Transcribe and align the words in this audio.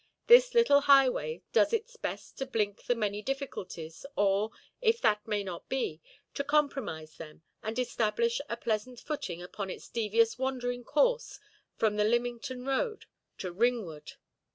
This 0.25 0.55
little 0.55 0.81
highway 0.81 1.43
does 1.53 1.73
its 1.73 1.95
best 1.95 2.35
to 2.39 2.47
blink 2.47 2.85
the 2.85 2.95
many 2.95 3.21
difficulties, 3.21 4.03
or, 4.15 4.49
if 4.81 4.99
that 5.01 5.27
may 5.27 5.43
not 5.43 5.69
be, 5.69 6.01
to 6.33 6.43
compromise 6.43 7.17
them, 7.17 7.43
and 7.61 7.77
establish 7.77 8.41
a 8.49 8.57
pleasant 8.57 8.99
footing 8.99 9.43
upon 9.43 9.69
its 9.69 9.87
devious 9.89 10.39
wandering 10.39 10.83
course 10.83 11.39
from 11.75 11.97
the 11.97 12.03
Lymington 12.03 12.65
road 12.65 13.05
to 13.37 13.51
Ringwood. 13.51 14.13